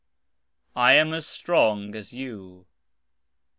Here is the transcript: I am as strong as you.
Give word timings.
I 0.75 0.93
am 0.93 1.13
as 1.13 1.27
strong 1.27 1.93
as 1.93 2.11
you. 2.11 2.65